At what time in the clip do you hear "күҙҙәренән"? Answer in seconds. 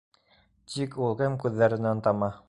1.45-2.03